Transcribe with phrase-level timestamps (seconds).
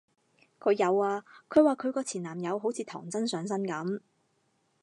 [0.59, 3.99] 佢有啊，佢話佢個前男友好似唐僧上身噉